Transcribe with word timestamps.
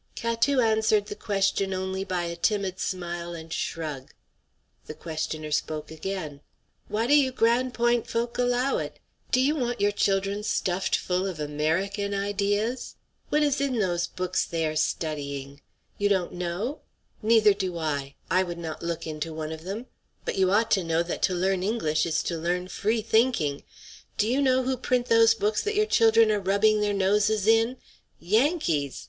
Catou 0.15 0.63
answered 0.65 1.05
the 1.05 1.15
question 1.15 1.75
only 1.75 2.03
by 2.03 2.23
a 2.23 2.35
timid 2.35 2.79
smile 2.79 3.35
and 3.35 3.53
shrug. 3.53 4.11
The 4.87 4.95
questioner 4.95 5.51
spoke 5.51 5.91
again: 5.91 6.41
"Why 6.87 7.05
do 7.05 7.15
you 7.15 7.31
Grande 7.31 7.75
Pointe 7.75 8.07
folk 8.07 8.39
allow 8.39 8.79
it? 8.79 8.97
Do 9.31 9.39
you 9.39 9.55
want 9.55 9.79
your 9.79 9.91
children 9.91 10.41
stuffed 10.41 10.95
full 10.95 11.27
of 11.27 11.39
American 11.39 12.15
ideas? 12.15 12.95
What 13.29 13.43
is 13.43 13.61
in 13.61 13.77
those 13.77 14.07
books 14.07 14.43
they 14.43 14.65
are 14.65 14.75
studying? 14.75 15.61
You 15.99 16.09
don't 16.09 16.33
know? 16.33 16.81
Neither 17.21 17.53
do 17.53 17.77
I. 17.77 18.15
I 18.27 18.41
would 18.41 18.57
not 18.57 18.81
look 18.81 19.05
into 19.05 19.35
one 19.35 19.51
of 19.51 19.65
them. 19.65 19.85
But 20.25 20.35
you 20.35 20.49
ought 20.49 20.71
to 20.71 20.83
know 20.83 21.03
that 21.03 21.21
to 21.21 21.35
learn 21.35 21.61
English 21.61 22.07
is 22.07 22.23
to 22.23 22.39
learn 22.39 22.69
free 22.69 23.03
thinking. 23.03 23.61
Do 24.17 24.27
you 24.27 24.41
know 24.41 24.63
who 24.63 24.77
print 24.77 25.09
those 25.09 25.35
books 25.35 25.61
that 25.63 25.75
your 25.75 25.85
children 25.85 26.31
are 26.31 26.39
rubbing 26.39 26.81
their 26.81 26.91
noses 26.91 27.45
in? 27.45 27.77
Yankees! 28.19 28.99